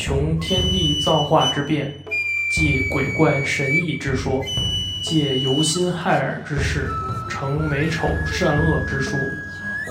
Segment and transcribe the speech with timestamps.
[0.00, 1.92] 穷天地造化之变，
[2.52, 4.44] 借鬼怪神异之说，
[5.02, 6.88] 借由心害耳之事，
[7.28, 9.16] 成美丑善恶之书。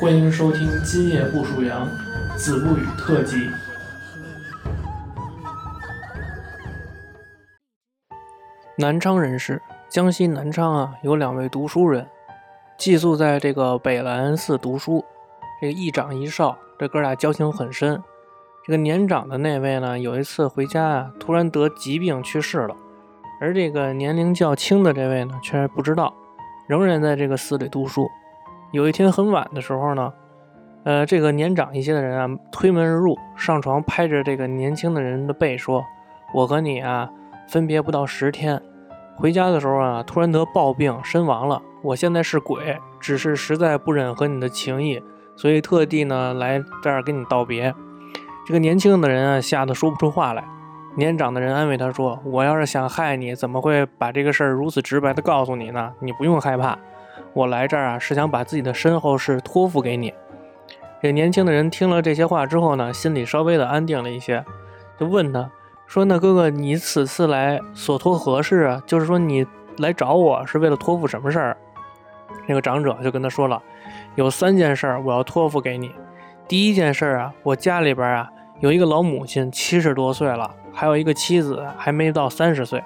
[0.00, 1.88] 欢迎收听《今夜不属羊》
[2.36, 3.50] 子不语特辑。
[8.78, 12.06] 南昌人士，江西南昌啊，有两位读书人，
[12.78, 15.04] 寄宿在这个北兰寺读书。
[15.60, 18.00] 这个一长一少，这哥俩交情很深。
[18.66, 22.74] 这个年长的那位呢，有一次回家啊，突然得疾病去世了。
[23.40, 26.12] 而这个年龄较轻的这位呢，却不知道，
[26.66, 28.08] 仍然在这个寺里读书。
[28.72, 30.12] 有一天很晚的时候呢，
[30.82, 35.84] 呃，这个年长一些的人啊，推门而入，上床拍着这个年轻的人的背说
[36.34, 37.08] ：“我和你啊。”
[37.48, 38.60] 分别不到十天，
[39.14, 41.62] 回家的时候啊，突然得暴病身亡了。
[41.84, 45.00] 我现在是鬼，只是实在不忍和你的情谊，
[45.36, 47.72] 所以特地呢来这儿跟你道别。
[48.46, 50.44] 这个年轻的人啊，吓得说不出话来。
[50.94, 55.92] 年长的人安慰他说：“我要是想害你，怎么会把这个事儿如此直白的告诉你呢？
[55.98, 56.78] 你不用害怕，
[57.32, 60.14] 我来这儿啊是想把自己的身后事托付给你。”
[61.02, 64.44] 这年轻的人听了这些话之后呢，心里稍微的安定了一些，
[64.96, 65.50] 就问他。
[65.86, 68.82] 说那哥哥，你此次来所托何事啊？
[68.86, 69.44] 就是说你
[69.78, 71.56] 来找我是为了托付什么事儿？
[72.46, 73.60] 那个长者就跟他说了，
[74.14, 75.92] 有三件事儿我要托付给你。
[76.48, 82.82] 第一件事儿啊，我家里边啊有一个老母亲，七十多岁了，还有一个妻子还没到三十岁，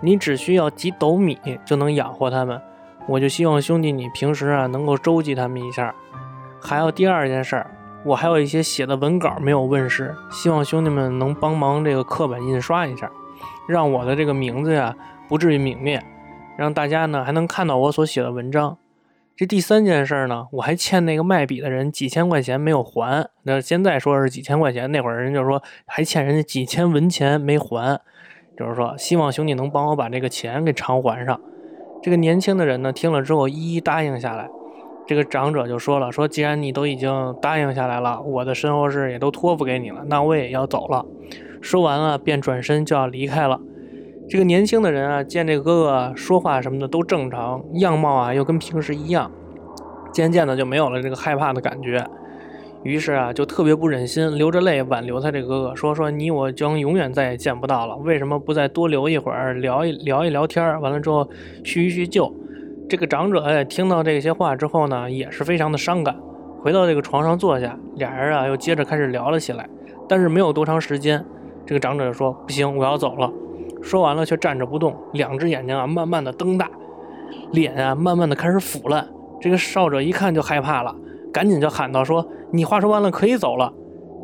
[0.00, 2.60] 你只需要几斗米就能养活他们。
[3.06, 5.94] 我就希望兄弟你平时啊能够周济他们一下。
[6.60, 7.70] 还有第二件事儿。
[8.04, 13.10] 我还有一些写的文稿没有问世，希望兄弟们能帮忙这个刻板印刷一下，
[13.68, 14.94] 让我的这个名字呀
[15.28, 16.00] 不至于泯灭，
[16.56, 18.78] 让大家呢还能看到我所写的文章。
[19.38, 23.24] 这第三件事呢，我还欠那个卖笔的人几千块钱没有还。
[23.44, 28.00] 那现在说是几千块钱，那会儿人就说还欠人家几千文钱没还，
[28.58, 31.40] 就是说希望兄弟能帮我把这个钱给偿还上。
[32.02, 34.48] 这个年轻的人呢听了之后一一答应下来。
[35.06, 41.06] 这个长者就说了：“说既然你都已经答应下来了，我的身后事也都托付给你了，那我也要走了。”
[41.62, 43.60] 说完了，便转身就要离开了。
[44.28, 49.32] 这个年轻的人啊，见这个哥哥说话什么的都正常，样貌啊又跟平时一样，
[50.18, 52.04] 渐渐的就没有了这个害怕的感觉。
[52.82, 60.80] 于是啊，就特别不忍心，流着泪挽留他这哥哥，说：“说你我将永远再也见不到了，为什么不再多留一会儿，聊一聊一聊天？
[60.80, 61.28] 完了之后
[61.62, 62.34] 叙一叙旧。”
[62.90, 66.16] 这个长者哎，听到这些话之后呢，也是非常的伤感。
[66.62, 69.68] 回到这个床上坐下，俩人啊又接着开始聊了起来。
[70.08, 71.24] 但是没有多长时间，
[71.64, 73.32] 这个长者就说：“不行，我要走了。”
[73.80, 76.68] 说完了却站着不动，两只眼睛啊慢慢的瞪大，
[77.52, 79.06] 脸啊慢慢的开始腐烂。
[79.40, 80.94] 这个少者一看就害怕了，
[81.32, 83.72] 赶紧就喊道：“说你话说完了可以走了。”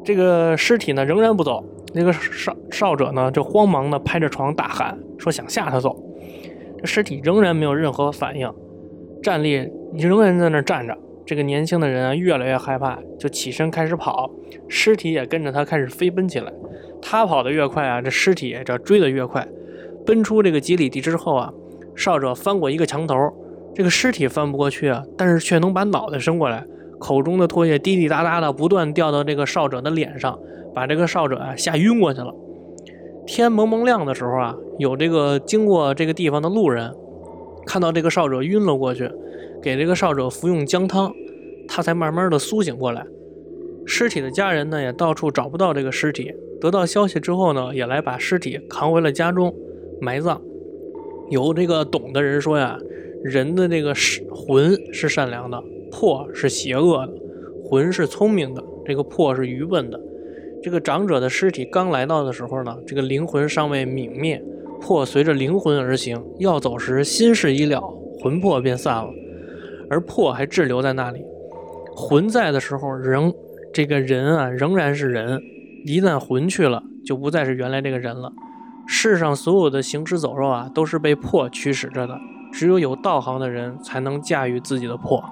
[0.04, 1.64] 这个尸体呢仍然不走，
[1.94, 5.96] 那个少少者呢就慌忙的拍着床大喊说：“想吓他走。”
[6.78, 8.52] 这尸体仍然没有任何反应，
[9.22, 10.96] 站立仍然在那站着。
[11.26, 14.30] 这个年轻的人啊，越来越害怕，就起身开始跑，
[14.68, 16.52] 尸体也跟着他开始飞奔起来。
[17.00, 19.48] 他跑得越快啊，这尸体这追得越快。
[20.04, 21.50] 奔出这个几里地之后啊，
[21.96, 23.16] 少者翻过一个墙头，
[23.74, 26.64] 这个尸体翻不过去啊，但是却能把脑袋伸过来，
[26.98, 30.38] 口中的唾液滴滴答答的不断掉到这个少者的脸上，
[30.72, 32.32] 把这个少者啊吓晕过去了。
[33.26, 36.94] 天蒙蒙亮的时候啊，有这个经过这个地方的路人，
[37.66, 39.10] 看到这个少者晕了过去，
[39.62, 41.12] 给这个少者服用姜汤，
[41.66, 43.04] 他才慢慢的苏醒过来。
[43.86, 49.54] 尸体的家人呢，也到处找不到这个尸体，得到消息之后呢，也来把尸体扛回了家中
[50.00, 50.40] 埋葬。
[51.28, 52.78] 有这个懂的人说呀，
[53.24, 55.58] 人的这个是魂是善良的，
[55.90, 57.14] 魄是邪恶的，
[57.64, 59.98] 魂是聪明的，这个魄是愚笨的。
[60.62, 64.44] 这个长者的尸体刚来到的时候呢，这个灵魂尚未泯灭，
[64.78, 66.22] 魄随着灵魂而行。
[66.38, 67.82] 要走时，心事已了，
[68.20, 69.08] 魂魄便散了，
[69.88, 71.24] 而魄还滞留在那里。
[71.96, 73.32] 魂在的时候，仍
[73.72, 75.38] 这个人啊仍然是人；
[75.86, 78.30] 一旦魂去了，就不再是原来这个人了。
[78.86, 82.18] 世上所有的行尸走肉啊，都是被魄驱使着的。
[82.54, 85.24] 只有有道行的人，才能驾驭自己的魄。